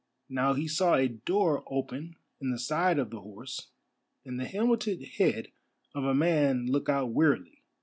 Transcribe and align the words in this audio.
Now 0.29 0.53
he 0.55 0.67
saw 0.67 0.95
a 0.95 1.07
door 1.07 1.63
open 1.67 2.15
in 2.39 2.49
the 2.49 2.57
side 2.57 2.97
of 2.97 3.11
the 3.11 3.19
horse, 3.21 3.67
and 4.25 4.39
the 4.39 4.45
helmeted 4.47 4.99
head 5.19 5.51
of 5.93 6.05
a 6.05 6.15
man 6.15 6.65
look 6.65 6.89
out 6.89 7.11
wearily. 7.11 7.61